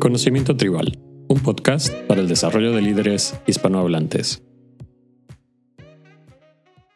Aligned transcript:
Conocimiento 0.00 0.56
Tribal, 0.56 0.98
un 1.28 1.42
podcast 1.42 1.94
para 2.08 2.22
el 2.22 2.28
desarrollo 2.28 2.72
de 2.72 2.80
líderes 2.80 3.38
hispanohablantes. 3.46 4.42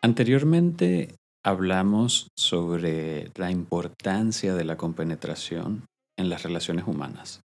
Anteriormente 0.00 1.14
hablamos 1.44 2.28
sobre 2.34 3.30
la 3.34 3.50
importancia 3.50 4.54
de 4.54 4.64
la 4.64 4.78
compenetración 4.78 5.84
en 6.18 6.30
las 6.30 6.44
relaciones 6.44 6.86
humanas, 6.88 7.42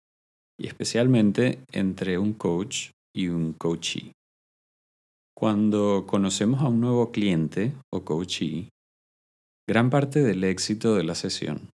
y 0.57 0.67
especialmente 0.67 1.59
entre 1.73 2.17
un 2.17 2.31
coach 2.31 2.91
y 3.13 3.27
un 3.27 3.51
coachee. 3.51 4.13
Cuando 5.37 6.05
conocemos 6.07 6.61
a 6.61 6.69
un 6.69 6.79
nuevo 6.79 7.11
cliente 7.11 7.73
o 7.91 8.05
coachee, 8.05 8.69
gran 9.67 9.89
parte 9.89 10.23
del 10.23 10.45
éxito 10.45 10.95
de 10.95 11.03
la 11.03 11.15
sesión 11.15 11.69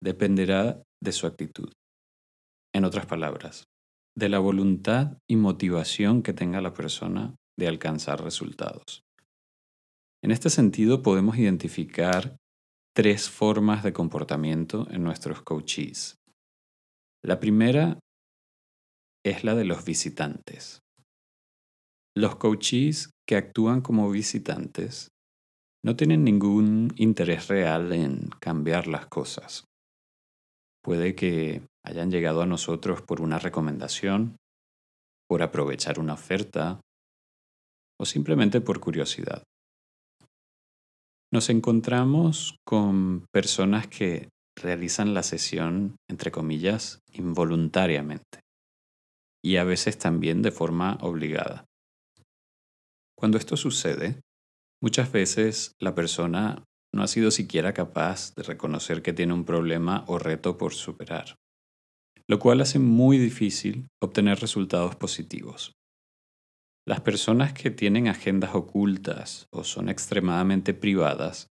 dependerá 0.00 0.80
de 1.02 1.10
su 1.10 1.26
actitud. 1.26 1.72
En 2.74 2.84
otras 2.84 3.06
palabras, 3.06 3.68
de 4.16 4.28
la 4.28 4.40
voluntad 4.40 5.18
y 5.30 5.36
motivación 5.36 6.22
que 6.22 6.32
tenga 6.32 6.60
la 6.60 6.74
persona 6.74 7.36
de 7.56 7.68
alcanzar 7.68 8.22
resultados. 8.22 9.04
En 10.24 10.32
este 10.32 10.50
sentido, 10.50 11.02
podemos 11.02 11.38
identificar 11.38 12.36
tres 12.96 13.30
formas 13.30 13.84
de 13.84 13.92
comportamiento 13.92 14.88
en 14.90 15.04
nuestros 15.04 15.42
coaches. 15.42 16.16
La 17.22 17.38
primera 17.38 18.00
es 19.24 19.44
la 19.44 19.54
de 19.54 19.64
los 19.64 19.84
visitantes. 19.84 20.80
Los 22.16 22.36
coaches 22.36 23.10
que 23.26 23.36
actúan 23.36 23.82
como 23.82 24.10
visitantes 24.10 25.08
no 25.84 25.94
tienen 25.94 26.24
ningún 26.24 26.92
interés 26.96 27.46
real 27.48 27.92
en 27.92 28.30
cambiar 28.40 28.88
las 28.88 29.06
cosas. 29.06 29.64
Puede 30.84 31.14
que 31.14 31.62
hayan 31.82 32.10
llegado 32.10 32.42
a 32.42 32.46
nosotros 32.46 33.00
por 33.00 33.22
una 33.22 33.38
recomendación, 33.38 34.36
por 35.26 35.42
aprovechar 35.42 35.98
una 35.98 36.12
oferta 36.12 36.80
o 37.98 38.04
simplemente 38.04 38.60
por 38.60 38.80
curiosidad. 38.80 39.42
Nos 41.32 41.48
encontramos 41.48 42.58
con 42.66 43.24
personas 43.32 43.86
que 43.86 44.28
realizan 44.56 45.14
la 45.14 45.22
sesión, 45.22 45.96
entre 46.08 46.30
comillas, 46.30 47.00
involuntariamente 47.12 48.40
y 49.42 49.56
a 49.56 49.64
veces 49.64 49.98
también 49.98 50.42
de 50.42 50.50
forma 50.50 50.98
obligada. 51.00 51.64
Cuando 53.16 53.38
esto 53.38 53.56
sucede, 53.56 54.20
muchas 54.82 55.12
veces 55.12 55.72
la 55.80 55.94
persona 55.94 56.62
no 56.94 57.02
ha 57.02 57.08
sido 57.08 57.32
siquiera 57.32 57.74
capaz 57.74 58.34
de 58.36 58.44
reconocer 58.44 59.02
que 59.02 59.12
tiene 59.12 59.34
un 59.34 59.44
problema 59.44 60.04
o 60.06 60.20
reto 60.20 60.56
por 60.56 60.74
superar, 60.74 61.34
lo 62.28 62.38
cual 62.38 62.60
hace 62.60 62.78
muy 62.78 63.18
difícil 63.18 63.88
obtener 64.00 64.38
resultados 64.38 64.94
positivos. 64.94 65.72
Las 66.86 67.00
personas 67.00 67.52
que 67.52 67.72
tienen 67.72 68.06
agendas 68.06 68.54
ocultas 68.54 69.48
o 69.50 69.64
son 69.64 69.88
extremadamente 69.88 70.72
privadas 70.72 71.48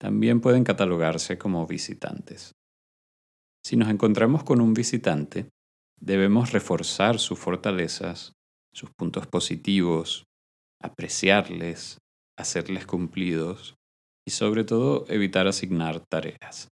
también 0.00 0.40
pueden 0.40 0.64
catalogarse 0.64 1.36
como 1.36 1.66
visitantes. 1.66 2.52
Si 3.66 3.76
nos 3.76 3.90
encontramos 3.90 4.44
con 4.44 4.62
un 4.62 4.72
visitante, 4.72 5.50
debemos 6.00 6.52
reforzar 6.52 7.18
sus 7.18 7.38
fortalezas, 7.38 8.32
sus 8.72 8.90
puntos 8.96 9.26
positivos, 9.26 10.24
apreciarles, 10.80 11.98
hacerles 12.38 12.86
cumplidos 12.86 13.76
y 14.26 14.32
sobre 14.32 14.64
todo 14.64 15.04
evitar 15.08 15.46
asignar 15.46 16.00
tareas. 16.10 16.68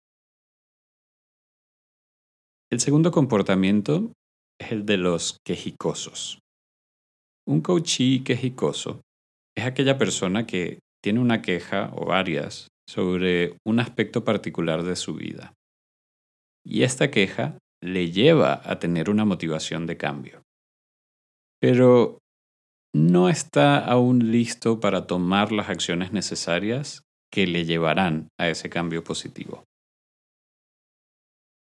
El 2.71 2.80
segundo 2.80 3.11
comportamiento 3.11 4.13
es 4.59 4.71
el 4.71 4.85
de 4.85 4.97
los 4.97 5.39
quejicosos. 5.45 6.39
Un 7.45 7.61
coachee 7.61 8.23
quejicoso 8.23 9.02
es 9.57 9.66
aquella 9.66 9.97
persona 9.97 10.45
que 10.47 10.79
tiene 11.03 11.19
una 11.19 11.41
queja 11.41 11.91
o 11.94 12.06
varias 12.06 12.69
sobre 12.88 13.57
un 13.66 13.79
aspecto 13.79 14.23
particular 14.23 14.83
de 14.83 14.95
su 14.95 15.16
vida. 15.16 15.53
Y 16.66 16.83
esta 16.83 17.12
queja 17.12 17.57
le 17.83 18.12
lleva 18.12 18.62
a 18.63 18.79
tener 18.79 19.09
una 19.09 19.25
motivación 19.25 19.88
de 19.88 19.97
cambio. 19.97 20.44
Pero 21.59 22.19
no 22.94 23.29
está 23.29 23.79
aún 23.79 24.31
listo 24.31 24.79
para 24.79 25.07
tomar 25.07 25.51
las 25.51 25.69
acciones 25.69 26.12
necesarias 26.12 27.03
que 27.31 27.47
le 27.47 27.66
llevarán 27.66 28.28
a 28.40 28.50
ese 28.50 28.69
cambio 28.69 29.03
positivo. 29.03 29.64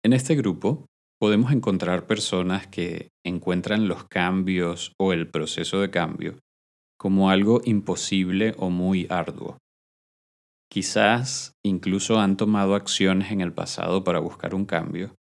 En 0.05 0.13
este 0.13 0.35
grupo 0.35 0.87
podemos 1.19 1.53
encontrar 1.53 2.07
personas 2.07 2.67
que 2.67 3.09
encuentran 3.25 3.89
los 3.89 4.05
cambios 4.05 4.93
o 5.01 5.13
el 5.13 5.31
proceso 5.31 5.81
de 5.81 5.91
cambio 5.91 6.39
como 6.99 7.31
algo 7.31 7.61
imposible 7.65 8.55
o 8.57 8.71
muy 8.71 9.07
arduo. 9.11 9.59
Quizás 10.71 11.53
incluso 11.65 12.19
han 12.19 12.37
tomado 12.37 12.75
acciones 12.75 13.31
en 13.31 13.41
el 13.41 13.53
pasado 13.53 14.05
para 14.05 14.21
buscar 14.21 14.55
un 14.55 14.65
cambio 14.65 15.15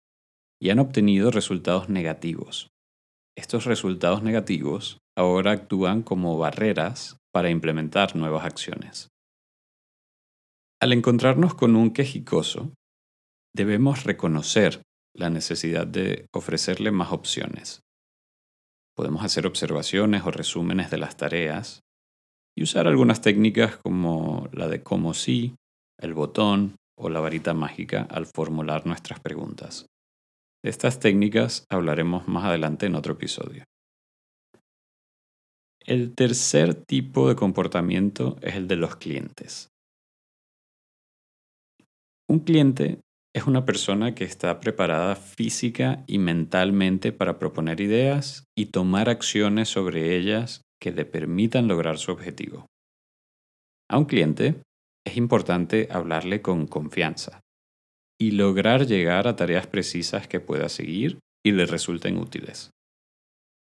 y 0.60 0.70
han 0.70 0.78
obtenido 0.78 1.30
resultados 1.30 1.88
negativos. 1.88 2.68
Estos 3.36 3.64
resultados 3.64 4.22
negativos 4.22 4.98
ahora 5.16 5.52
actúan 5.52 6.02
como 6.02 6.36
barreras 6.38 7.16
para 7.32 7.50
implementar 7.50 8.14
nuevas 8.14 8.44
acciones. 8.44 9.08
Al 10.82 10.94
encontrarnos 10.94 11.54
con 11.54 11.76
un 11.76 11.90
quejicoso, 11.90 12.72
debemos 13.54 14.04
reconocer 14.04 14.80
la 15.14 15.28
necesidad 15.28 15.86
de 15.86 16.24
ofrecerle 16.32 16.90
más 16.90 17.12
opciones. 17.12 17.82
Podemos 18.96 19.22
hacer 19.22 19.46
observaciones 19.46 20.22
o 20.24 20.30
resúmenes 20.30 20.90
de 20.90 20.96
las 20.96 21.18
tareas 21.18 21.80
y 22.56 22.62
usar 22.62 22.88
algunas 22.88 23.20
técnicas 23.20 23.76
como 23.76 24.48
la 24.52 24.68
de 24.68 24.82
cómo 24.82 25.12
sí, 25.12 25.54
el 25.98 26.14
botón 26.14 26.76
o 26.98 27.10
la 27.10 27.20
varita 27.20 27.52
mágica 27.52 28.08
al 28.10 28.24
formular 28.24 28.86
nuestras 28.86 29.20
preguntas. 29.20 29.84
De 30.64 30.70
estas 30.70 30.98
técnicas 30.98 31.66
hablaremos 31.70 32.26
más 32.26 32.46
adelante 32.46 32.86
en 32.86 32.94
otro 32.94 33.12
episodio. 33.12 33.64
El 35.80 36.14
tercer 36.14 36.74
tipo 36.74 37.28
de 37.28 37.36
comportamiento 37.36 38.38
es 38.40 38.54
el 38.54 38.66
de 38.66 38.76
los 38.76 38.96
clientes. 38.96 39.70
Un 42.30 42.38
cliente 42.38 43.00
es 43.34 43.48
una 43.48 43.64
persona 43.64 44.14
que 44.14 44.22
está 44.22 44.60
preparada 44.60 45.16
física 45.16 46.04
y 46.06 46.18
mentalmente 46.18 47.10
para 47.10 47.40
proponer 47.40 47.80
ideas 47.80 48.44
y 48.56 48.66
tomar 48.66 49.08
acciones 49.08 49.68
sobre 49.68 50.16
ellas 50.16 50.62
que 50.80 50.92
le 50.92 51.04
permitan 51.04 51.66
lograr 51.66 51.98
su 51.98 52.12
objetivo. 52.12 52.66
A 53.90 53.98
un 53.98 54.04
cliente 54.04 54.62
es 55.04 55.16
importante 55.16 55.88
hablarle 55.90 56.40
con 56.40 56.68
confianza 56.68 57.40
y 58.16 58.30
lograr 58.30 58.86
llegar 58.86 59.26
a 59.26 59.34
tareas 59.34 59.66
precisas 59.66 60.28
que 60.28 60.38
pueda 60.38 60.68
seguir 60.68 61.18
y 61.44 61.50
le 61.50 61.66
resulten 61.66 62.16
útiles. 62.16 62.70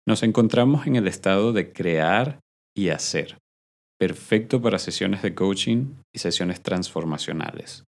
Nos 0.06 0.22
encontramos 0.22 0.86
en 0.86 0.96
el 0.96 1.08
estado 1.08 1.54
de 1.54 1.72
crear 1.72 2.40
y 2.76 2.90
hacer, 2.90 3.38
perfecto 3.98 4.60
para 4.60 4.78
sesiones 4.78 5.22
de 5.22 5.34
coaching 5.34 5.94
y 6.14 6.19
sesiones 6.19 6.62
transformacionales. 6.62 7.84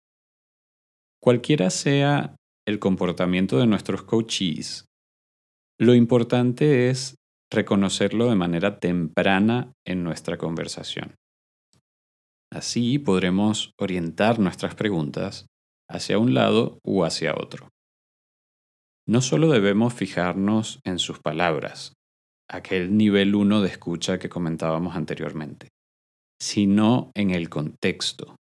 Cualquiera 1.23 1.69
sea 1.69 2.35
el 2.67 2.79
comportamiento 2.79 3.57
de 3.57 3.65
nuestros 3.65 4.03
coaches, 4.03 4.87
lo 5.79 5.95
importante 5.95 6.89
es 6.89 7.15
reconocerlo 7.49 8.27
de 8.27 8.35
manera 8.35 8.77
temprana 8.81 9.71
en 9.87 10.03
nuestra 10.03 10.37
conversación. 10.37 11.15
Así 12.51 12.99
podremos 12.99 13.71
orientar 13.79 14.37
nuestras 14.39 14.75
preguntas 14.75 15.45
hacia 15.89 16.19
un 16.19 16.33
lado 16.33 16.79
u 16.83 17.05
hacia 17.05 17.35
otro. 17.35 17.69
No 19.07 19.21
solo 19.21 19.47
debemos 19.47 19.93
fijarnos 19.93 20.81
en 20.83 20.99
sus 20.99 21.19
palabras, 21.19 21.93
aquel 22.49 22.97
nivel 22.97 23.33
1 23.33 23.61
de 23.61 23.69
escucha 23.69 24.19
que 24.19 24.27
comentábamos 24.27 24.97
anteriormente, 24.97 25.69
sino 26.37 27.11
en 27.15 27.29
el 27.29 27.47
contexto, 27.47 28.35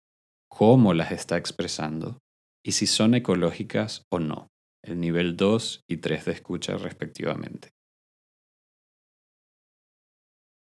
cómo 0.49 0.93
las 0.93 1.13
está 1.13 1.37
expresando 1.37 2.17
y 2.65 2.71
si 2.73 2.87
son 2.87 3.13
ecológicas 3.13 4.03
o 4.11 4.19
no, 4.19 4.47
el 4.83 4.99
nivel 4.99 5.35
2 5.35 5.81
y 5.89 5.97
3 5.97 6.25
de 6.25 6.31
escucha 6.31 6.77
respectivamente. 6.77 7.69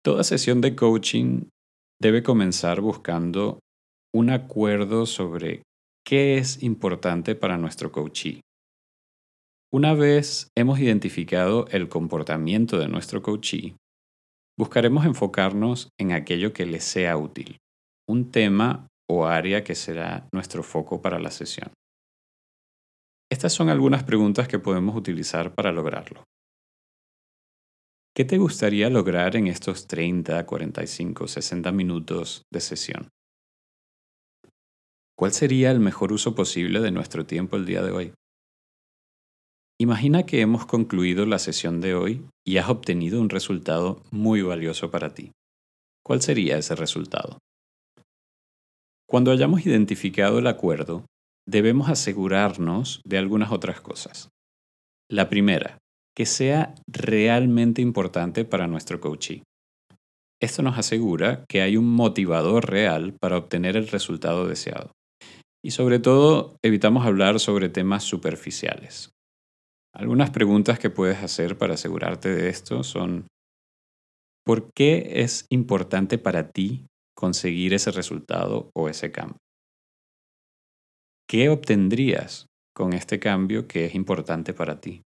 Toda 0.04 0.24
sesión 0.24 0.62
de 0.62 0.76
coaching 0.76 1.50
debe 2.02 2.24
comenzar 2.24 2.82
buscando 2.82 3.60
un 4.14 4.32
acuerdo 4.32 5.06
sobre 5.06 5.62
qué 6.04 6.38
es 6.38 6.64
importante 6.64 7.36
para 7.36 7.58
nuestro 7.58 7.92
coachee. 7.92 8.42
Una 9.72 9.94
vez 9.94 10.50
hemos 10.58 10.80
identificado 10.80 11.68
el 11.68 11.88
comportamiento 11.88 12.78
de 12.80 12.88
nuestro 12.88 13.22
coachee, 13.22 13.76
buscaremos 14.58 15.06
enfocarnos 15.06 15.90
en 16.00 16.12
aquello 16.12 16.52
que 16.52 16.66
le 16.66 16.82
sea 16.82 17.16
útil, 17.16 17.58
un 18.10 18.32
tema 18.32 18.88
o 19.10 19.28
área 19.28 19.64
que 19.64 19.76
será 19.76 20.28
nuestro 20.34 20.64
foco 20.64 21.02
para 21.02 21.20
la 21.20 21.32
sesión. 21.32 21.72
Estas 23.32 23.54
son 23.54 23.70
algunas 23.70 24.04
preguntas 24.04 24.50
que 24.50 24.60
podemos 24.60 24.94
utilizar 24.94 25.56
para 25.56 25.72
lograrlo. 25.72 26.26
¿Qué 28.14 28.26
te 28.26 28.38
gustaría 28.38 28.90
lograr 28.90 29.38
en 29.38 29.48
estos 29.48 29.88
30, 29.88 30.46
45, 30.46 31.30
60 31.30 31.72
minutos 31.72 32.44
de 32.52 32.60
sesión? 32.60 33.08
¿Cuál 35.18 35.32
sería 35.32 35.72
el 35.72 35.80
mejor 35.80 36.12
uso 36.12 36.36
posible 36.36 36.82
de 36.82 36.92
nuestro 36.92 37.26
tiempo 37.26 37.56
el 37.56 37.66
día 37.66 37.82
de 37.82 37.92
hoy? 37.92 38.14
Imagina 39.80 40.26
que 40.26 40.42
hemos 40.42 40.66
concluido 40.66 41.26
la 41.26 41.40
sesión 41.40 41.80
de 41.80 41.96
hoy 41.96 42.28
y 42.46 42.58
has 42.58 42.70
obtenido 42.70 43.22
un 43.22 43.30
resultado 43.30 44.04
muy 44.12 44.42
valioso 44.42 44.92
para 44.92 45.14
ti. 45.14 45.32
¿Cuál 46.04 46.22
sería 46.22 46.58
ese 46.58 46.76
resultado? 46.76 47.38
Cuando 49.08 49.32
hayamos 49.32 49.66
identificado 49.66 50.40
el 50.40 50.48
acuerdo, 50.48 51.06
debemos 51.48 51.90
asegurarnos 51.90 53.02
de 53.06 53.18
algunas 53.18 53.52
otras 53.52 53.82
cosas. 53.82 54.30
La 55.10 55.30
primera, 55.30 55.78
que 56.16 56.26
sea 56.26 56.76
realmente 56.88 57.82
importante 57.82 58.46
para 58.46 58.68
nuestro 58.68 59.00
coachee. 59.00 59.44
Esto 60.42 60.64
nos 60.64 60.78
asegura 60.78 61.46
que 61.48 61.62
hay 61.62 61.78
un 61.78 61.94
motivador 61.94 62.70
real 62.70 63.14
para 63.20 63.38
obtener 63.38 63.78
el 63.78 63.88
resultado 63.88 64.48
deseado. 64.48 64.92
Y 65.64 65.72
sobre 65.72 66.00
todo, 66.00 66.58
evitamos 66.64 67.06
hablar 67.06 67.40
sobre 67.40 67.70
temas 67.70 68.04
superficiales. 68.04 69.12
Algunas 69.94 70.32
preguntas 70.32 70.80
que 70.80 70.90
puedes 70.90 71.22
hacer 71.22 71.58
para 71.58 71.76
asegurarte 71.76 72.30
de 72.30 72.50
esto 72.50 72.84
son, 72.84 73.28
¿por 74.44 74.72
qué 74.74 75.22
es 75.22 75.46
importante 75.50 76.18
para 76.18 76.50
ti 76.50 76.88
conseguir 77.16 77.74
ese 77.74 77.92
resultado 77.92 78.72
o 78.74 78.90
ese 78.90 79.12
cambio? 79.12 79.38
¿Qué 81.32 81.48
obtendrías 81.48 82.48
con 82.76 82.92
este 82.92 83.18
cambio 83.18 83.66
que 83.66 83.86
es 83.86 83.96
importante 83.96 84.54
para 84.54 84.82
ti? 84.82 85.04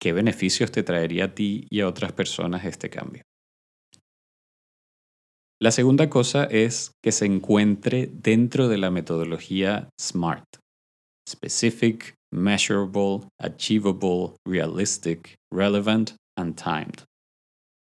¿Qué 0.00 0.14
beneficios 0.14 0.72
te 0.72 0.82
traería 0.82 1.26
a 1.26 1.34
ti 1.34 1.66
y 1.68 1.80
a 1.80 1.86
otras 1.86 2.12
personas 2.12 2.64
este 2.64 2.88
cambio? 2.88 3.24
La 5.60 5.70
segunda 5.70 6.08
cosa 6.08 6.44
es 6.44 6.92
que 7.04 7.12
se 7.12 7.26
encuentre 7.26 8.06
dentro 8.10 8.68
de 8.68 8.78
la 8.78 8.90
metodología 8.90 9.90
SMART. 10.00 10.46
Specific, 11.28 12.14
Measurable, 12.32 13.28
Achievable, 13.38 14.34
Realistic, 14.46 15.34
Relevant 15.52 16.12
and 16.38 16.56
Timed. 16.56 17.04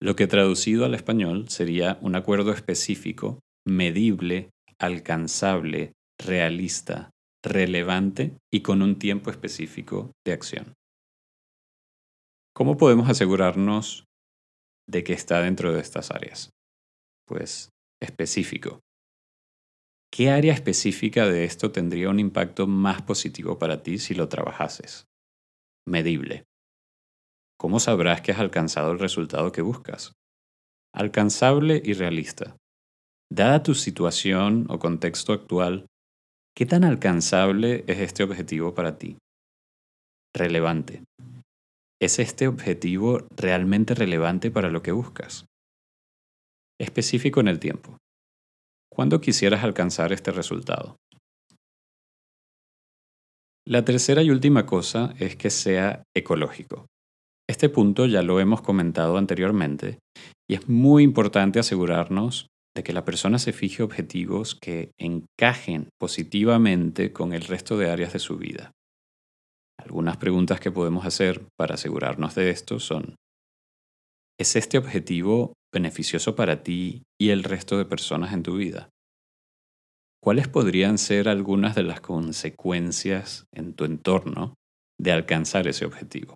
Lo 0.02 0.16
que 0.16 0.26
traducido 0.26 0.84
al 0.84 0.96
español 0.96 1.48
sería 1.48 1.96
un 2.02 2.16
acuerdo 2.16 2.50
específico, 2.50 3.38
medible, 3.64 4.50
alcanzable, 4.80 5.92
realista, 6.18 7.10
relevante 7.44 8.36
y 8.52 8.62
con 8.62 8.82
un 8.82 8.98
tiempo 8.98 9.30
específico 9.30 10.12
de 10.24 10.32
acción. 10.32 10.74
¿Cómo 12.54 12.76
podemos 12.76 13.08
asegurarnos 13.08 14.04
de 14.88 15.04
que 15.04 15.12
está 15.12 15.40
dentro 15.40 15.72
de 15.72 15.80
estas 15.80 16.10
áreas? 16.10 16.50
Pues 17.26 17.70
específico. 18.00 18.80
¿Qué 20.10 20.30
área 20.30 20.54
específica 20.54 21.26
de 21.26 21.44
esto 21.44 21.72
tendría 21.72 22.08
un 22.08 22.20
impacto 22.20 22.66
más 22.66 23.02
positivo 23.02 23.58
para 23.58 23.82
ti 23.82 23.98
si 23.98 24.14
lo 24.14 24.28
trabajases? 24.28 25.04
Medible. 25.86 26.44
¿Cómo 27.58 27.80
sabrás 27.80 28.22
que 28.22 28.32
has 28.32 28.38
alcanzado 28.38 28.92
el 28.92 28.98
resultado 28.98 29.52
que 29.52 29.62
buscas? 29.62 30.12
Alcanzable 30.94 31.82
y 31.84 31.92
realista. 31.92 32.56
Dada 33.30 33.62
tu 33.62 33.74
situación 33.74 34.66
o 34.70 34.78
contexto 34.78 35.32
actual, 35.32 35.86
¿qué 36.56 36.64
tan 36.64 36.85
alcanzable 36.85 37.85
es 37.87 37.99
este 37.99 38.23
objetivo 38.23 38.75
para 38.75 38.97
ti? 38.97 39.19
Relevante. 40.35 41.05
¿Es 42.00 42.19
este 42.19 42.49
objetivo 42.49 43.26
realmente 43.37 43.94
relevante 43.94 44.50
para 44.50 44.70
lo 44.70 44.82
que 44.82 44.93
buscas? 44.93 45.44
Específico 46.81 47.41
en 47.41 47.49
el 47.49 47.58
tiempo. 47.58 47.99
¿Cuándo 48.91 49.20
quisieras 49.20 49.64
alcanzar 49.64 50.12
este 50.12 50.31
resultado? 50.32 50.97
La 53.67 53.85
tercera 53.85 54.23
y 54.23 54.31
última 54.31 54.64
cosa 54.64 55.14
es 55.19 55.37
que 55.37 55.50
sea 55.50 56.05
ecológico. 56.14 56.87
Este 57.49 57.69
punto 57.69 58.06
ya 58.06 58.23
lo 58.23 58.41
hemos 58.41 58.62
comentado 58.62 59.19
anteriormente 59.19 59.99
y 60.49 60.55
es 60.55 60.69
muy 60.69 61.02
importante 61.02 61.59
asegurarnos 61.59 62.47
de 62.76 62.84
que 62.84 62.93
la 62.93 63.06
persona 63.06 63.38
se 63.38 63.55
fije 63.55 63.82
objetivos 63.82 64.55
que 64.55 64.93
encajen 64.99 65.88
positivamente 65.99 67.11
con 67.11 67.32
el 67.32 67.40
resto 67.43 67.78
de 67.78 67.90
áreas 67.90 68.12
de 68.12 68.19
su 68.19 68.37
vida. 68.37 68.70
Algunas 69.78 70.19
preguntas 70.19 70.61
que 70.61 70.70
podemos 70.70 71.06
hacer 71.06 71.49
para 71.58 71.75
asegurarnos 71.75 72.34
de 72.34 72.50
esto 72.50 72.78
son, 72.78 73.17
¿es 74.38 74.56
este 74.56 74.76
objetivo 74.76 75.55
beneficioso 75.73 76.37
para 76.37 76.62
ti 76.62 77.02
y 77.19 77.31
el 77.31 77.44
resto 77.44 77.78
de 77.78 77.87
personas 77.87 78.34
en 78.34 78.43
tu 78.43 78.56
vida? 78.56 78.90
¿Cuáles 80.23 80.46
podrían 80.46 80.99
ser 80.99 81.31
algunas 81.31 81.75
de 81.75 81.82
las 81.82 82.02
consecuencias 82.02 83.46
en 83.55 83.73
tu 83.73 83.87
entorno 83.87 84.55
de 85.00 85.12
alcanzar 85.12 85.67
ese 85.67 85.87
objetivo? 85.87 86.34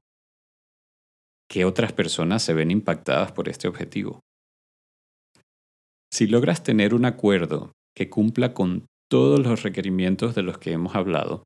¿Qué 1.50 1.66
otras 1.66 1.92
personas 1.92 2.42
se 2.42 2.54
ven 2.54 2.70
impactadas 2.70 3.32
por 3.32 3.48
este 3.50 3.69
objetivo? 3.69 4.20
Si 6.12 6.26
logras 6.26 6.64
tener 6.64 6.92
un 6.92 7.04
acuerdo 7.04 7.72
que 7.96 8.10
cumpla 8.10 8.52
con 8.52 8.86
todos 9.08 9.40
los 9.40 9.62
requerimientos 9.62 10.34
de 10.34 10.42
los 10.42 10.58
que 10.58 10.72
hemos 10.72 10.96
hablado, 10.96 11.44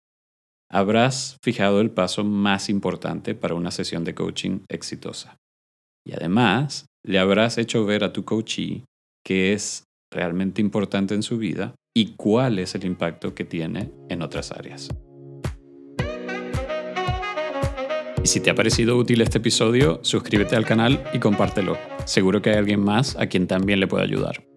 habrás 0.71 1.37
fijado 1.45 1.81
el 1.81 1.91
paso 1.91 2.25
más 2.25 2.71
importante 2.71 3.35
para 3.35 3.55
una 3.55 3.71
sesión 3.71 4.05
de 4.05 4.15
coaching 4.15 4.61
exitosa. 4.69 5.37
Y 6.07 6.15
además, 6.15 6.87
le 7.05 7.19
habrás 7.19 7.59
hecho 7.59 7.85
ver 7.85 8.05
a 8.05 8.13
tu 8.13 8.25
coachee 8.25 8.85
qué 9.25 9.53
es 9.53 9.85
realmente 10.11 10.63
importante 10.63 11.15
en 11.15 11.23
su 11.23 11.37
vida 11.37 11.75
y 11.95 12.15
cuál 12.17 12.59
es 12.59 12.75
el 12.75 12.85
impacto 12.85 13.35
que 13.35 13.45
tiene 13.45 13.93
en 14.09 14.23
otras 14.23 14.51
áreas. 14.51 14.89
Y 18.23 18.27
si 18.27 18.41
te 18.41 18.49
ha 18.49 18.55
parecido 18.55 18.97
útil 18.97 19.21
este 19.21 19.39
episodio, 19.39 20.01
suscríbete 20.03 20.57
al 20.57 20.65
canal 20.65 21.05
y 21.13 21.19
compártelo. 21.19 21.77
Seguro 22.07 22.41
que 22.41 22.51
hay 22.51 22.57
alguien 22.57 22.81
más 22.81 23.17
a 23.17 23.27
quien 23.27 23.47
también 23.47 23.81
le 23.81 23.87
puede 23.87 24.05
ayudar. 24.05 24.54